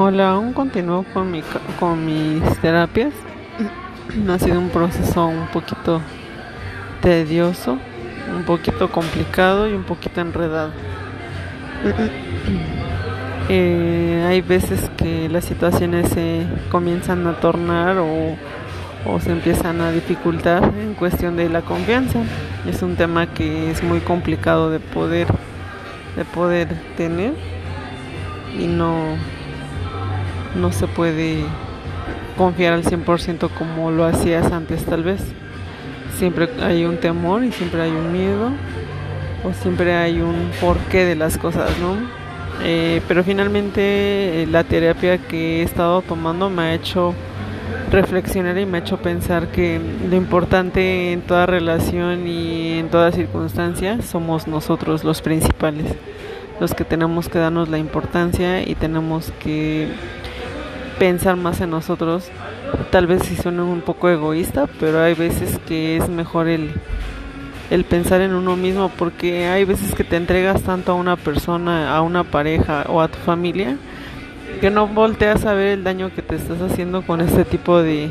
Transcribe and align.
Hola, 0.00 0.30
aún 0.30 0.52
continúo 0.52 1.04
con, 1.12 1.28
mi, 1.28 1.42
con 1.80 2.06
mis 2.06 2.40
terapias. 2.60 3.12
ha 4.28 4.38
sido 4.38 4.60
un 4.60 4.68
proceso 4.68 5.26
un 5.26 5.48
poquito 5.48 6.00
tedioso, 7.02 7.78
un 8.32 8.44
poquito 8.44 8.92
complicado 8.92 9.68
y 9.68 9.72
un 9.72 9.82
poquito 9.82 10.20
enredado. 10.20 10.70
Eh, 13.50 14.26
hay 14.28 14.42
veces 14.42 14.90
que 14.98 15.26
las 15.30 15.46
situaciones 15.46 16.10
se 16.10 16.44
comienzan 16.70 17.26
a 17.26 17.40
tornar 17.40 17.96
o, 17.96 18.36
o 19.06 19.20
se 19.20 19.32
empiezan 19.32 19.80
a 19.80 19.90
dificultar 19.90 20.62
en 20.78 20.92
cuestión 20.92 21.34
de 21.34 21.48
la 21.48 21.62
confianza. 21.62 22.20
Es 22.68 22.82
un 22.82 22.96
tema 22.96 23.26
que 23.32 23.70
es 23.70 23.82
muy 23.82 24.00
complicado 24.00 24.70
de 24.70 24.80
poder, 24.80 25.28
de 26.14 26.26
poder 26.26 26.68
tener 26.98 27.32
y 28.58 28.66
no 28.66 29.16
no 30.54 30.72
se 30.72 30.86
puede 30.86 31.44
confiar 32.36 32.72
al 32.72 32.84
100% 32.84 33.50
como 33.50 33.90
lo 33.90 34.04
hacías 34.04 34.52
antes 34.52 34.84
tal 34.84 35.02
vez. 35.02 35.20
Siempre 36.16 36.48
hay 36.62 36.84
un 36.84 36.98
temor 36.98 37.44
y 37.44 37.52
siempre 37.52 37.82
hay 37.82 37.90
un 37.90 38.12
miedo 38.12 38.50
o 39.44 39.52
siempre 39.52 39.94
hay 39.94 40.20
un 40.20 40.50
porqué 40.60 41.04
de 41.04 41.16
las 41.16 41.38
cosas, 41.38 41.70
¿no? 41.78 41.96
Eh, 42.62 43.00
pero 43.06 43.22
finalmente 43.22 44.42
eh, 44.42 44.46
la 44.50 44.64
terapia 44.64 45.18
que 45.18 45.60
he 45.60 45.62
estado 45.62 46.02
tomando 46.02 46.50
me 46.50 46.62
ha 46.62 46.74
hecho 46.74 47.14
reflexionar 47.90 48.58
y 48.58 48.66
me 48.66 48.78
ha 48.78 48.80
hecho 48.80 48.98
pensar 48.98 49.48
que 49.48 49.80
lo 50.08 50.16
importante 50.16 51.12
en 51.12 51.22
toda 51.22 51.46
relación 51.46 52.26
y 52.26 52.78
en 52.78 52.88
toda 52.88 53.12
circunstancia 53.12 54.02
somos 54.02 54.48
nosotros 54.48 55.04
los 55.04 55.22
principales, 55.22 55.94
los 56.60 56.74
que 56.74 56.84
tenemos 56.84 57.28
que 57.28 57.38
darnos 57.38 57.68
la 57.68 57.78
importancia 57.78 58.68
y 58.68 58.74
tenemos 58.74 59.32
que 59.40 59.88
pensar 60.98 61.36
más 61.36 61.60
en 61.60 61.70
nosotros. 61.70 62.28
Tal 62.90 63.06
vez 63.06 63.22
si 63.24 63.36
suena 63.36 63.64
un 63.64 63.80
poco 63.80 64.08
egoísta, 64.08 64.68
pero 64.80 65.00
hay 65.00 65.14
veces 65.14 65.58
que 65.66 65.96
es 65.96 66.08
mejor 66.08 66.48
el, 66.48 66.70
el 67.70 67.84
pensar 67.84 68.20
en 68.20 68.34
uno 68.34 68.56
mismo 68.56 68.90
porque 68.96 69.46
hay 69.46 69.64
veces 69.64 69.94
que 69.94 70.04
te 70.04 70.16
entregas 70.16 70.62
tanto 70.62 70.92
a 70.92 70.94
una 70.94 71.16
persona, 71.16 71.94
a 71.94 72.02
una 72.02 72.24
pareja 72.24 72.84
o 72.88 73.00
a 73.00 73.08
tu 73.08 73.18
familia 73.18 73.76
que 74.60 74.70
no 74.70 74.88
volteas 74.88 75.44
a 75.44 75.54
ver 75.54 75.68
el 75.68 75.84
daño 75.84 76.10
que 76.14 76.22
te 76.22 76.34
estás 76.34 76.60
haciendo 76.60 77.02
con 77.02 77.20
este 77.20 77.44
tipo 77.44 77.80
de, 77.80 78.10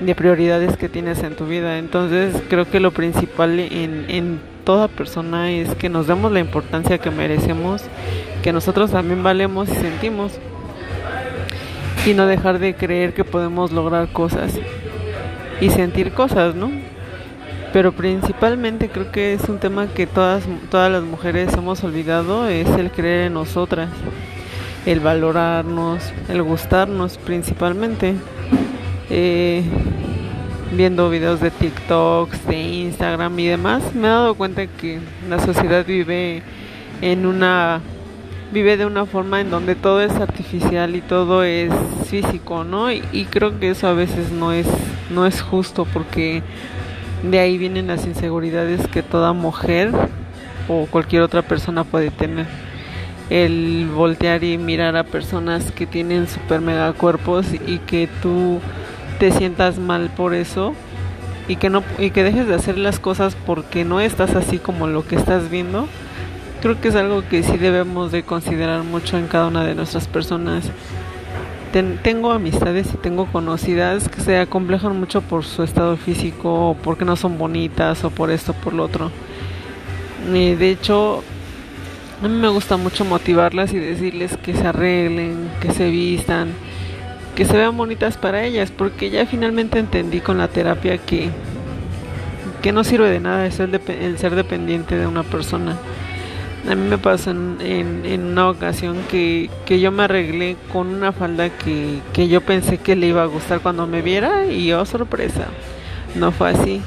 de 0.00 0.14
prioridades 0.14 0.76
que 0.76 0.88
tienes 0.88 1.22
en 1.22 1.34
tu 1.34 1.46
vida. 1.46 1.78
Entonces 1.78 2.36
creo 2.48 2.70
que 2.70 2.80
lo 2.80 2.92
principal 2.92 3.58
en, 3.58 4.06
en 4.08 4.40
toda 4.64 4.88
persona 4.88 5.50
es 5.50 5.74
que 5.74 5.88
nos 5.88 6.06
demos 6.06 6.30
la 6.30 6.40
importancia 6.40 6.98
que 6.98 7.10
merecemos, 7.10 7.82
que 8.42 8.52
nosotros 8.52 8.92
también 8.92 9.22
valemos 9.22 9.68
y 9.68 9.74
sentimos 9.74 10.38
y 12.06 12.12
no 12.12 12.26
dejar 12.26 12.58
de 12.58 12.74
creer 12.74 13.14
que 13.14 13.24
podemos 13.24 13.72
lograr 13.72 14.08
cosas 14.12 14.52
y 15.60 15.70
sentir 15.70 16.12
cosas, 16.12 16.54
¿no? 16.54 16.70
Pero 17.72 17.92
principalmente 17.92 18.88
creo 18.88 19.10
que 19.10 19.32
es 19.32 19.48
un 19.48 19.58
tema 19.58 19.86
que 19.86 20.06
todas, 20.06 20.44
todas 20.70 20.92
las 20.92 21.02
mujeres 21.02 21.52
hemos 21.54 21.82
olvidado, 21.82 22.46
es 22.46 22.68
el 22.68 22.90
creer 22.90 23.28
en 23.28 23.34
nosotras, 23.34 23.88
el 24.86 25.00
valorarnos, 25.00 26.12
el 26.28 26.42
gustarnos 26.42 27.16
principalmente. 27.18 28.14
Eh, 29.10 29.62
viendo 30.72 31.08
videos 31.08 31.40
de 31.40 31.50
TikTok, 31.50 32.30
de 32.32 32.60
Instagram 32.60 33.38
y 33.38 33.46
demás, 33.46 33.94
me 33.94 34.08
he 34.08 34.10
dado 34.10 34.34
cuenta 34.34 34.66
que 34.66 34.98
la 35.28 35.38
sociedad 35.38 35.84
vive 35.86 36.42
en 37.00 37.26
una 37.26 37.80
vive 38.52 38.76
de 38.76 38.86
una 38.86 39.04
forma 39.04 39.40
en 39.40 39.50
donde 39.50 39.74
todo 39.74 40.00
es 40.00 40.12
artificial 40.12 40.94
y 40.94 41.00
todo 41.00 41.42
es 41.42 41.72
físico, 42.22 42.62
¿no? 42.62 42.92
Y, 42.92 43.26
creo 43.28 43.58
que 43.58 43.70
eso 43.70 43.88
a 43.88 43.92
veces 43.92 44.30
no 44.30 44.52
es 44.52 44.68
no 45.10 45.26
es 45.26 45.42
justo 45.42 45.84
porque 45.92 46.42
de 47.24 47.40
ahí 47.40 47.58
vienen 47.58 47.88
las 47.88 48.06
inseguridades 48.06 48.86
que 48.86 49.02
toda 49.02 49.32
mujer 49.32 49.90
o 50.68 50.86
cualquier 50.86 51.22
otra 51.22 51.42
persona 51.42 51.82
puede 51.82 52.12
tener. 52.12 52.46
El 53.30 53.88
voltear 53.92 54.44
y 54.44 54.58
mirar 54.58 54.96
a 54.96 55.02
personas 55.02 55.72
que 55.72 55.86
tienen 55.86 56.28
super 56.28 56.60
mega 56.60 56.92
cuerpos 56.92 57.46
y 57.66 57.78
que 57.78 58.08
tú 58.22 58.60
te 59.18 59.32
sientas 59.32 59.80
mal 59.80 60.08
por 60.16 60.34
eso 60.34 60.72
y 61.48 61.56
que 61.56 61.68
no 61.68 61.82
y 61.98 62.10
que 62.10 62.22
dejes 62.22 62.46
de 62.46 62.54
hacer 62.54 62.78
las 62.78 63.00
cosas 63.00 63.36
porque 63.44 63.84
no 63.84 64.00
estás 64.00 64.36
así 64.36 64.58
como 64.58 64.86
lo 64.86 65.04
que 65.04 65.16
estás 65.16 65.50
viendo 65.50 65.88
creo 66.62 66.80
que 66.80 66.88
es 66.88 66.94
algo 66.94 67.22
que 67.28 67.42
sí 67.42 67.58
debemos 67.58 68.12
de 68.12 68.22
considerar 68.22 68.84
mucho 68.84 69.18
en 69.18 69.26
cada 69.26 69.48
una 69.48 69.64
de 69.64 69.74
nuestras 69.74 70.06
personas. 70.06 70.70
Tengo 71.82 72.30
amistades 72.30 72.94
y 72.94 72.96
tengo 72.96 73.26
conocidas 73.26 74.08
que 74.08 74.20
se 74.20 74.38
acomplejan 74.38 74.98
mucho 74.98 75.22
por 75.22 75.44
su 75.44 75.62
estado 75.64 75.96
físico, 75.96 76.70
o 76.70 76.74
porque 76.74 77.04
no 77.04 77.16
son 77.16 77.36
bonitas, 77.36 78.04
o 78.04 78.10
por 78.10 78.30
esto, 78.30 78.52
por 78.52 78.72
lo 78.74 78.84
otro. 78.84 79.10
De 80.30 80.70
hecho, 80.70 81.22
a 82.22 82.28
mí 82.28 82.34
me 82.34 82.48
gusta 82.48 82.76
mucho 82.76 83.04
motivarlas 83.04 83.72
y 83.72 83.78
decirles 83.78 84.36
que 84.36 84.54
se 84.54 84.66
arreglen, 84.66 85.50
que 85.60 85.72
se 85.72 85.90
vistan, 85.90 86.52
que 87.34 87.44
se 87.44 87.56
vean 87.56 87.76
bonitas 87.76 88.16
para 88.16 88.44
ellas, 88.44 88.70
porque 88.70 89.10
ya 89.10 89.26
finalmente 89.26 89.78
entendí 89.78 90.20
con 90.20 90.38
la 90.38 90.48
terapia 90.48 90.98
que, 90.98 91.28
que 92.62 92.72
no 92.72 92.84
sirve 92.84 93.10
de 93.10 93.20
nada 93.20 93.46
el 93.46 93.52
ser 94.18 94.34
dependiente 94.34 94.96
de 94.96 95.06
una 95.06 95.24
persona 95.24 95.76
a 96.68 96.74
mí 96.74 96.88
me 96.88 96.98
pasó 96.98 97.30
en, 97.30 98.20
una 98.32 98.48
ocasión 98.48 98.96
que, 99.10 99.50
yo 99.68 99.92
me 99.92 100.04
arreglé 100.04 100.56
con 100.72 100.88
una 100.88 101.12
falda 101.12 101.50
que, 101.50 102.28
yo 102.28 102.40
pensé 102.40 102.78
que 102.78 102.96
le 102.96 103.08
iba 103.08 103.22
a 103.22 103.26
gustar 103.26 103.60
cuando 103.60 103.86
me 103.86 104.02
viera 104.02 104.46
y 104.46 104.72
oh 104.72 104.84
sorpresa, 104.84 105.46
no 106.14 106.32
fue 106.32 106.50
así. 106.50 106.80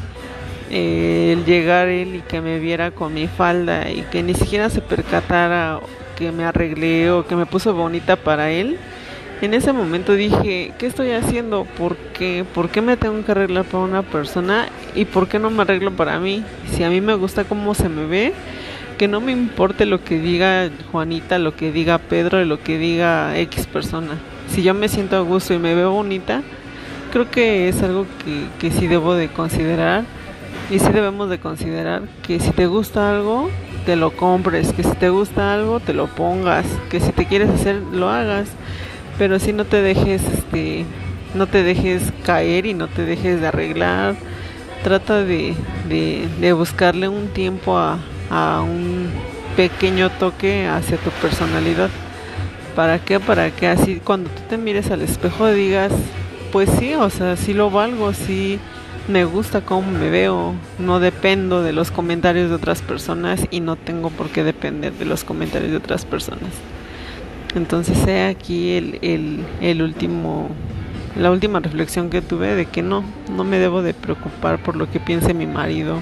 Eh, 0.69 1.31
el 1.31 1.45
llegar 1.45 1.87
él 1.87 2.15
y 2.15 2.19
que 2.21 2.41
me 2.41 2.59
viera 2.59 2.91
con 2.91 3.13
mi 3.13 3.27
falda 3.27 3.89
y 3.89 4.01
que 4.01 4.21
ni 4.21 4.33
siquiera 4.33 4.69
se 4.69 4.81
percatara 4.81 5.79
que 6.17 6.33
me 6.33 6.43
arreglé 6.43 7.09
o 7.09 7.25
que 7.25 7.37
me 7.37 7.45
puso 7.45 7.73
bonita 7.73 8.17
para 8.17 8.51
él, 8.51 8.77
en 9.39 9.53
ese 9.53 9.71
momento 9.71 10.13
dije, 10.13 10.73
¿qué 10.79 10.87
estoy 10.87 11.11
haciendo? 11.11 11.65
¿Por 11.77 11.95
qué? 11.95 12.43
¿Por 12.55 12.69
qué 12.69 12.81
me 12.81 12.97
tengo 12.97 13.23
que 13.23 13.31
arreglar 13.31 13.65
para 13.65 13.83
una 13.83 14.01
persona? 14.01 14.67
¿Y 14.95 15.05
por 15.05 15.27
qué 15.27 15.37
no 15.37 15.51
me 15.51 15.61
arreglo 15.61 15.91
para 15.91 16.19
mí? 16.19 16.43
Si 16.71 16.83
a 16.83 16.89
mí 16.89 17.01
me 17.01 17.13
gusta 17.13 17.43
cómo 17.43 17.75
se 17.75 17.87
me 17.87 18.07
ve, 18.07 18.33
que 18.97 19.07
no 19.07 19.21
me 19.21 19.31
importe 19.31 19.85
lo 19.85 20.03
que 20.03 20.19
diga 20.19 20.69
Juanita, 20.91 21.37
lo 21.39 21.55
que 21.55 21.71
diga 21.71 21.99
Pedro, 21.99 22.43
lo 22.43 22.61
que 22.61 22.77
diga 22.77 23.37
X 23.37 23.67
persona. 23.67 24.17
Si 24.49 24.63
yo 24.63 24.73
me 24.73 24.89
siento 24.89 25.15
a 25.15 25.21
gusto 25.21 25.53
y 25.53 25.59
me 25.59 25.75
veo 25.75 25.91
bonita, 25.91 26.41
creo 27.11 27.29
que 27.29 27.69
es 27.69 27.81
algo 27.83 28.05
que, 28.25 28.45
que 28.59 28.71
sí 28.71 28.87
debo 28.87 29.13
de 29.13 29.29
considerar. 29.29 30.03
Y 30.69 30.79
sí 30.79 30.91
debemos 30.91 31.29
de 31.29 31.39
considerar 31.39 32.01
que 32.23 32.41
si 32.41 32.51
te 32.51 32.65
gusta 32.65 33.09
algo, 33.09 33.49
te 33.85 33.95
lo 33.95 34.11
compres, 34.11 34.73
que 34.73 34.83
si 34.83 34.91
te 34.95 35.09
gusta 35.09 35.53
algo, 35.53 35.79
te 35.79 35.93
lo 35.93 36.07
pongas, 36.07 36.65
que 36.89 36.99
si 36.99 37.13
te 37.13 37.25
quieres 37.25 37.49
hacer, 37.49 37.75
lo 37.93 38.09
hagas, 38.09 38.49
pero 39.17 39.39
si 39.39 39.53
no 39.53 39.63
te 39.63 39.81
dejes, 39.81 40.21
este, 40.25 40.83
no 41.35 41.47
te 41.47 41.63
dejes 41.63 42.11
caer 42.25 42.65
y 42.65 42.73
no 42.73 42.89
te 42.89 43.03
dejes 43.03 43.39
de 43.39 43.47
arreglar, 43.47 44.15
trata 44.83 45.23
de, 45.23 45.53
de, 45.87 46.27
de 46.41 46.51
buscarle 46.51 47.07
un 47.07 47.29
tiempo 47.29 47.77
a, 47.77 47.97
a 48.29 48.61
un 48.61 49.09
pequeño 49.55 50.09
toque 50.11 50.67
hacia 50.67 50.97
tu 50.97 51.09
personalidad. 51.21 51.89
¿Para 52.75 52.99
qué? 52.99 53.19
Para 53.19 53.51
que 53.51 53.67
así 53.67 54.01
cuando 54.03 54.29
tú 54.29 54.41
te 54.49 54.57
mires 54.57 54.91
al 54.91 55.01
espejo 55.01 55.47
digas, 55.47 55.91
pues 56.51 56.69
sí, 56.77 56.93
o 56.93 57.09
sea, 57.09 57.35
sí 57.35 57.53
lo 57.53 57.71
valgo, 57.71 58.13
sí 58.13 58.59
me 59.07 59.25
gusta 59.25 59.61
cómo 59.61 59.89
me 59.89 60.09
veo, 60.09 60.53
no 60.79 60.99
dependo 60.99 61.63
de 61.63 61.73
los 61.73 61.91
comentarios 61.91 62.49
de 62.49 62.55
otras 62.55 62.81
personas 62.81 63.41
y 63.51 63.61
no 63.61 63.77
tengo 63.77 64.09
por 64.09 64.29
qué 64.29 64.43
depender 64.43 64.93
de 64.93 65.05
los 65.05 65.23
comentarios 65.23 65.71
de 65.71 65.77
otras 65.77 66.05
personas. 66.05 66.51
Entonces, 67.55 67.97
he 68.07 68.25
aquí 68.25 68.71
el, 68.73 68.99
el, 69.01 69.45
el 69.61 69.81
último 69.81 70.49
la 71.17 71.31
última 71.31 71.59
reflexión 71.59 72.09
que 72.09 72.21
tuve 72.21 72.55
de 72.55 72.65
que 72.65 72.81
no, 72.81 73.03
no 73.35 73.43
me 73.43 73.57
debo 73.57 73.81
de 73.81 73.93
preocupar 73.93 74.61
por 74.61 74.75
lo 74.75 74.89
que 74.89 74.99
piense 74.99 75.33
mi 75.33 75.47
marido 75.47 76.01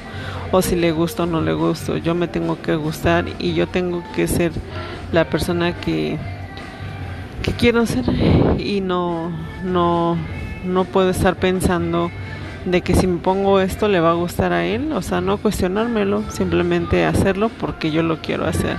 o 0.51 0.62
si 0.62 0.75
le 0.75 0.91
gusta 0.91 1.23
o 1.23 1.25
no 1.25 1.41
le 1.41 1.53
gusto. 1.53 1.97
Yo 1.97 2.15
me 2.15 2.27
tengo 2.27 2.62
que 2.62 2.75
gustar 2.75 3.25
y 3.39 3.53
yo 3.53 3.67
tengo 3.67 4.03
que 4.15 4.27
ser 4.27 4.51
la 5.12 5.25
persona 5.29 5.73
que, 5.79 6.17
que 7.41 7.51
quiero 7.53 7.85
ser 7.85 8.06
y 8.57 8.81
no, 8.81 9.31
no, 9.63 10.17
no 10.65 10.85
puedo 10.85 11.09
estar 11.09 11.35
pensando 11.38 12.12
de 12.65 12.81
que 12.81 12.95
si 12.95 13.07
me 13.07 13.19
pongo 13.19 13.59
esto 13.59 13.88
le 13.88 14.00
va 14.00 14.12
a 14.12 14.15
gustar 14.15 14.51
a 14.51 14.65
él, 14.65 14.91
o 14.91 15.01
sea, 15.01 15.21
no 15.21 15.38
cuestionármelo, 15.38 16.23
simplemente 16.31 17.06
hacerlo 17.06 17.50
porque 17.50 17.91
yo 17.91 18.01
lo 18.03 18.21
quiero 18.21 18.45
hacer. 18.45 18.77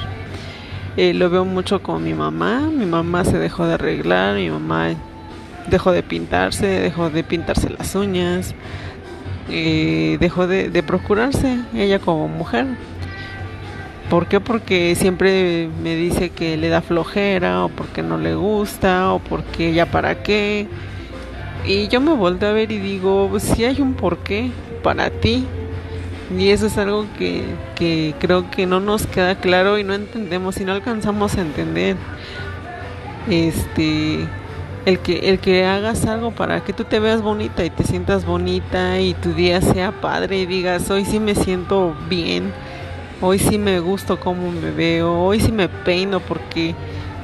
Eh, 0.97 1.15
lo 1.15 1.31
veo 1.31 1.45
mucho 1.45 1.83
con 1.83 2.03
mi 2.03 2.15
mamá, 2.15 2.61
mi 2.61 2.87
mamá 2.87 3.25
se 3.25 3.39
dejó 3.39 3.67
de 3.67 3.75
arreglar, 3.75 4.35
mi 4.35 4.51
mamá 4.51 4.91
dejó 5.69 5.93
de 5.93 6.03
pintarse, 6.03 6.67
dejó 6.67 7.11
de 7.11 7.25
pintarse 7.25 7.71
las 7.71 7.95
uñas, 7.95 8.55
dejó 9.49 10.47
de, 10.47 10.83
procurarse 10.87 11.59
ella 11.75 11.99
como 11.99 12.29
mujer. 12.29 12.67
¿Por 14.11 14.27
qué? 14.29 14.39
Porque 14.39 14.95
siempre 14.95 15.69
me 15.83 15.97
dice 15.97 16.31
que 16.31 16.57
le 16.57 16.69
da 16.69 16.81
flojera 16.81 17.65
o 17.65 17.69
porque 17.69 18.03
no 18.03 18.19
le 18.19 18.37
gusta 18.37 19.13
o 19.13 19.19
porque 19.19 19.73
ya 19.73 19.87
para 19.87 20.23
qué. 20.23 20.69
Y 21.67 21.89
yo 21.89 22.01
me 22.01 22.13
volteo 22.13 22.51
a 22.51 22.53
ver 22.53 22.71
y 22.71 22.79
digo, 22.79 23.27
pues 23.29 23.43
si 23.43 23.65
hay 23.65 23.81
un 23.81 23.95
porqué 23.95 24.51
para 24.83 25.11
ti. 25.11 25.45
Y 26.37 26.51
eso 26.51 26.67
es 26.67 26.79
algo 26.79 27.07
que, 27.19 27.43
que 27.77 28.15
creo 28.19 28.51
que 28.51 28.67
no 28.67 28.81
nos 28.81 29.07
queda 29.07 29.37
claro 29.37 29.79
y 29.79 29.85
no 29.85 29.95
entendemos 29.95 30.61
y 30.61 30.65
no 30.65 30.73
alcanzamos 30.73 31.37
a 31.37 31.41
entender. 31.41 31.97
Este, 33.29 34.27
el 34.87 35.01
que, 35.01 35.29
el 35.29 35.39
que 35.39 35.67
hagas 35.67 36.07
algo 36.07 36.31
para 36.31 36.65
que 36.65 36.73
tú 36.73 36.85
te 36.85 36.99
veas 36.99 37.21
bonita 37.21 37.65
y 37.65 37.71
te 37.71 37.85
sientas 37.85 38.25
bonita 38.25 38.99
y 38.99 39.13
tu 39.13 39.35
día 39.35 39.61
sea 39.61 39.93
padre 39.93 40.39
y 40.39 40.47
digas, 40.47 40.91
hoy 40.91 41.05
sí 41.05 41.21
me 41.21 41.35
siento 41.35 41.95
bien 42.09 42.53
hoy 43.21 43.39
sí 43.39 43.59
me 43.59 43.81
gusto 43.81 44.21
cómo 44.21 44.53
me 44.53 44.71
veo, 44.71 45.13
hoy 45.13 45.41
sí 45.41 45.53
me 45.53 45.69
peino 45.69 46.21
porque 46.21 46.75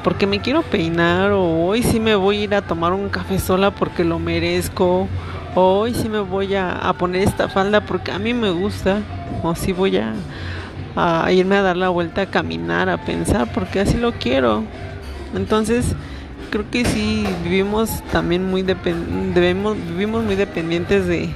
porque 0.03 0.27
me 0.27 0.41
quiero 0.41 0.63
peinar 0.63 1.31
o 1.31 1.67
hoy 1.67 1.83
sí 1.83 2.01
me 2.01 2.17
voy 2.17 2.39
a 2.39 2.43
ir 2.43 2.55
a 2.55 2.63
tomar 2.63 2.93
un 2.93 3.09
café 3.09 3.39
sola 3.39 3.71
porque 3.71 4.03
lo 4.03 4.19
merezco 4.19 5.07
o 5.55 5.61
hoy 5.61 5.95
sí 5.95 6.09
me 6.09 6.19
voy 6.19 6.57
a, 6.57 6.93
poner 6.99 7.23
esta 7.23 7.49
falda 7.49 7.83
porque 7.83 8.11
a 8.11 8.19
mí 8.19 8.35
me 8.35 8.51
gusta 8.51 9.01
o 9.45 9.55
sí 9.55 9.73
voy 9.73 9.99
a, 9.99 10.15
a, 10.97 11.31
irme 11.31 11.57
a 11.57 11.63
dar 11.63 11.77
la 11.77 11.91
vuelta 11.91 12.23
a 12.23 12.27
caminar, 12.27 12.89
a 12.89 13.05
pensar 13.05 13.53
porque 13.53 13.79
así 13.79 13.97
lo 13.97 14.13
quiero. 14.13 14.65
Entonces 15.37 15.95
creo 16.53 16.71
que 16.71 16.85
sí 16.85 17.25
vivimos 17.43 18.03
también 18.13 18.45
muy 18.45 18.63
debemos 18.63 19.75
vivimos 19.89 20.23
muy 20.23 20.37
dependientes 20.37 21.07
de, 21.07 21.31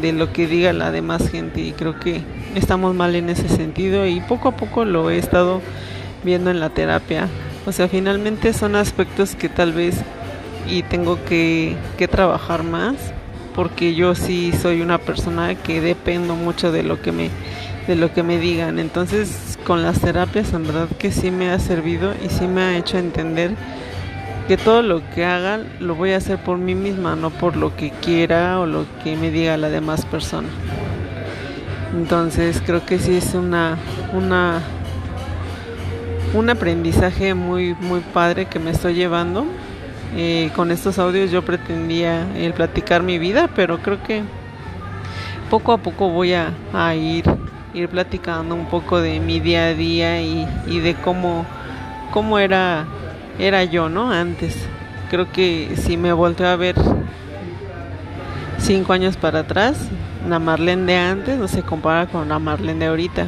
de 0.00 0.12
lo 0.14 0.32
que 0.32 0.46
diga 0.46 0.72
la 0.72 0.90
demás 0.90 1.30
gente 1.30 1.60
y 1.60 1.72
creo 1.72 2.00
que 2.00 2.22
estamos 2.54 2.94
mal 2.94 3.14
en 3.14 3.28
ese 3.28 3.50
sentido 3.50 4.06
y 4.06 4.20
poco 4.22 4.48
a 4.48 4.56
poco 4.56 4.86
lo 4.86 5.10
he 5.10 5.18
estado 5.18 5.60
viendo 6.24 6.50
en 6.50 6.58
la 6.58 6.70
terapia. 6.70 7.28
O 7.66 7.72
sea, 7.72 7.86
finalmente 7.86 8.54
son 8.54 8.74
aspectos 8.74 9.34
que 9.34 9.50
tal 9.50 9.72
vez 9.72 9.96
y 10.66 10.82
tengo 10.82 11.22
que, 11.26 11.76
que 11.98 12.08
trabajar 12.08 12.62
más 12.62 12.94
porque 13.54 13.94
yo 13.94 14.14
sí 14.14 14.52
soy 14.62 14.80
una 14.80 14.96
persona 14.96 15.54
que 15.54 15.82
dependo 15.82 16.34
mucho 16.34 16.72
de 16.72 16.82
lo 16.82 17.02
que 17.02 17.12
me 17.12 17.28
de 17.86 17.94
lo 17.94 18.10
que 18.14 18.22
me 18.22 18.38
digan. 18.38 18.78
Entonces, 18.78 19.58
con 19.66 19.82
las 19.82 20.00
terapias 20.00 20.54
en 20.54 20.64
verdad 20.64 20.88
que 20.98 21.12
sí 21.12 21.30
me 21.30 21.50
ha 21.50 21.58
servido 21.58 22.14
y 22.24 22.30
sí 22.30 22.46
me 22.46 22.62
ha 22.62 22.78
hecho 22.78 22.96
entender 22.96 23.54
que 24.48 24.56
todo 24.56 24.82
lo 24.82 25.02
que 25.14 25.24
haga 25.24 25.60
lo 25.80 25.94
voy 25.94 26.12
a 26.12 26.16
hacer 26.16 26.38
por 26.38 26.58
mí 26.58 26.74
misma, 26.74 27.16
no 27.16 27.30
por 27.30 27.56
lo 27.56 27.76
que 27.76 27.90
quiera 27.90 28.58
o 28.58 28.66
lo 28.66 28.86
que 29.02 29.16
me 29.16 29.30
diga 29.30 29.56
la 29.56 29.68
demás 29.68 30.04
persona. 30.04 30.48
Entonces 31.94 32.62
creo 32.64 32.84
que 32.84 32.98
sí 32.98 33.16
es 33.16 33.34
una, 33.34 33.76
una 34.12 34.62
un 36.34 36.48
aprendizaje 36.48 37.34
muy 37.34 37.74
muy 37.74 38.00
padre 38.00 38.46
que 38.46 38.58
me 38.58 38.70
estoy 38.70 38.94
llevando. 38.94 39.44
Eh, 40.14 40.50
con 40.54 40.70
estos 40.70 40.98
audios 40.98 41.30
yo 41.30 41.42
pretendía 41.42 42.26
platicar 42.54 43.02
mi 43.02 43.18
vida, 43.18 43.48
pero 43.54 43.78
creo 43.78 44.02
que 44.02 44.22
poco 45.48 45.72
a 45.72 45.78
poco 45.78 46.10
voy 46.10 46.34
a, 46.34 46.52
ir 46.94 47.24
ir 47.72 47.88
platicando 47.88 48.54
un 48.54 48.66
poco 48.66 49.00
de 49.00 49.20
mi 49.20 49.40
día 49.40 49.68
a 49.68 49.74
día 49.74 50.20
y, 50.20 50.46
y 50.66 50.80
de 50.80 50.94
cómo 50.96 51.46
cómo 52.10 52.38
era 52.38 52.86
era 53.42 53.64
yo, 53.64 53.88
¿no? 53.88 54.10
Antes. 54.12 54.56
Creo 55.10 55.30
que 55.30 55.74
si 55.76 55.96
me 55.96 56.12
volteo 56.12 56.48
a 56.48 56.56
ver 56.56 56.76
cinco 58.58 58.92
años 58.92 59.16
para 59.16 59.40
atrás, 59.40 59.76
la 60.28 60.38
Marlene 60.38 60.84
de 60.84 60.96
antes 60.96 61.38
no 61.38 61.48
se 61.48 61.62
compara 61.62 62.06
con 62.06 62.28
la 62.28 62.38
Marlene 62.38 62.78
de 62.80 62.86
ahorita. 62.86 63.26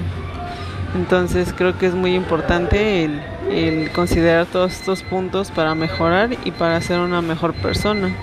Entonces 0.95 1.53
creo 1.53 1.77
que 1.77 1.87
es 1.87 1.95
muy 1.95 2.15
importante 2.15 3.05
el, 3.05 3.21
el 3.51 3.91
considerar 3.91 4.47
todos 4.47 4.73
estos 4.73 5.03
puntos 5.03 5.51
para 5.51 5.75
mejorar 5.75 6.31
y 6.45 6.53
para 6.53 6.81
ser 6.81 7.01
una 7.01 7.21
mejor 7.21 7.53
persona. 7.53 8.15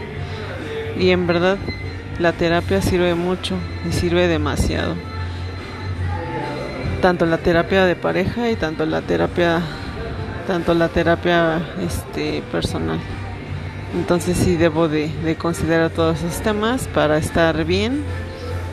Y 0.98 1.10
en 1.10 1.28
verdad 1.28 1.58
la 2.20 2.32
terapia 2.32 2.82
sirve 2.82 3.16
mucho 3.16 3.56
y 3.88 3.92
sirve 3.92 4.28
demasiado. 4.28 4.96
Tanto 7.02 7.26
la 7.26 7.40
terapia 7.40 7.86
de 7.86 7.96
pareja 7.98 8.50
y 8.50 8.56
tanto 8.56 8.86
la 8.86 9.02
terapia 9.02 9.62
tanto 10.42 10.74
la 10.74 10.90
terapia 10.90 11.60
este, 11.82 12.44
personal. 12.52 13.00
Entonces 13.94 14.38
sí 14.38 14.56
debo 14.56 14.88
de, 14.88 15.36
considerar 15.38 15.90
todos 15.90 16.20
esos 16.24 16.42
temas 16.42 16.88
para 16.88 17.18
estar 17.18 17.66
bien 17.66 18.04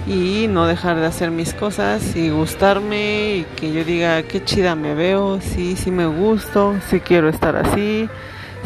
y 0.06 0.46
no 0.48 0.66
dejar 0.66 0.96
de 0.96 1.06
hacer 1.06 1.30
mis 1.30 1.54
cosas 1.54 2.14
y 2.14 2.30
gustarme 2.30 3.36
y 3.36 3.46
que 3.56 3.72
yo 3.72 3.84
diga 3.84 4.22
qué 4.22 4.44
chida 4.44 4.74
me 4.74 4.94
veo, 4.94 5.40
sí, 5.40 5.76
sí 5.76 5.90
me 5.90 6.06
gusto, 6.06 6.76
sí 6.88 7.00
quiero 7.00 7.28
estar 7.28 7.56
así, 7.56 8.08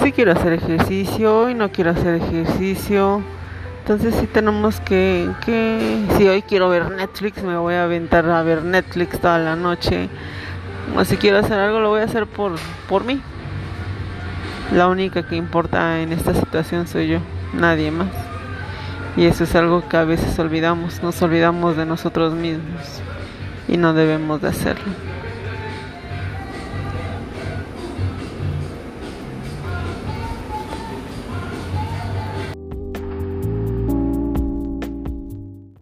sí 0.02 0.12
quiero 0.12 0.32
hacer 0.32 0.52
ejercicio 0.52 1.49
y 1.49 1.54
no 1.54 1.72
quiero 1.72 1.90
hacer 1.93 2.16
ejercicio. 2.16 3.22
Entonces 3.81 4.14
sí 4.20 4.26
tenemos 4.26 4.78
que, 4.81 5.28
que 5.44 6.04
si 6.16 6.28
hoy 6.28 6.43
quiero 6.43 6.69
ver 6.69 6.90
Netflix 6.90 7.43
me 7.43 7.56
voy 7.56 7.75
a 7.75 7.84
aventar 7.84 8.28
a 8.28 8.43
ver 8.43 8.62
Netflix 8.62 9.19
toda 9.19 9.38
la 9.38 9.56
noche 9.56 10.08
si 11.05 11.17
quiero 11.17 11.38
hacer 11.38 11.58
algo, 11.58 11.81
lo 11.81 11.88
voy 11.90 12.00
a 12.00 12.05
hacer 12.05 12.26
por, 12.26 12.52
por 12.88 13.05
mí. 13.05 13.20
La 14.73 14.88
única 14.88 15.23
que 15.23 15.37
importa 15.37 16.00
en 16.00 16.12
esta 16.12 16.34
situación 16.34 16.87
soy 16.87 17.08
yo, 17.08 17.19
nadie 17.52 17.90
más. 17.90 18.08
Y 19.17 19.26
eso 19.26 19.44
es 19.44 19.55
algo 19.55 19.87
que 19.87 19.96
a 19.96 20.05
veces 20.05 20.38
olvidamos, 20.38 21.02
nos 21.02 21.20
olvidamos 21.20 21.76
de 21.76 21.84
nosotros 21.84 22.32
mismos 22.34 23.02
y 23.69 23.76
no 23.76 23.93
debemos 23.93 24.40
de 24.40 24.49
hacerlo. 24.49 24.84